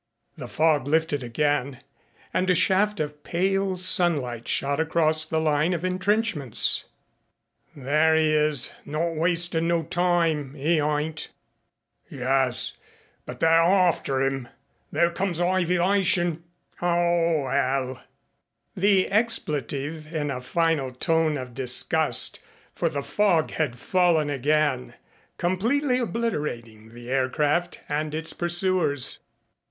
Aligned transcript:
The 0.35 0.47
fog 0.47 0.87
lifted 0.87 1.21
again 1.21 1.81
and 2.33 2.49
a 2.49 2.55
shaft 2.55 2.99
of 2.99 3.23
pale 3.23 3.77
sunlight 3.77 4.47
shot 4.47 4.79
across 4.79 5.25
the 5.25 5.37
line 5.39 5.73
of 5.75 5.85
entrenchments. 5.85 6.85
"There 7.75 8.15
'e 8.17 8.33
is, 8.33 8.71
not 8.83 9.13
wastin' 9.13 9.67
no 9.67 9.83
time 9.83 10.55
'e 10.57 10.77
ayn't." 10.79 11.27
"Yus. 12.09 12.77
But 13.27 13.41
they're 13.41 13.61
arfter 13.61 14.25
'im. 14.25 14.47
There 14.91 15.11
comes 15.11 15.37
hyviashun. 15.39 16.41
O 16.81 17.45
'ell!" 17.45 18.01
The 18.75 19.05
expletive 19.07 20.11
in 20.11 20.31
a 20.31 20.41
final 20.41 20.93
tone 20.93 21.37
of 21.37 21.53
disgust 21.53 22.39
for 22.73 22.89
the 22.89 23.03
fog 23.03 23.51
had 23.51 23.77
fallen 23.77 24.31
again, 24.31 24.95
completely 25.37 25.99
obliterating 25.99 26.95
the 26.95 27.11
air 27.11 27.29
craft 27.29 27.81
and 27.87 28.15
its 28.15 28.33
pursuers. 28.33 29.19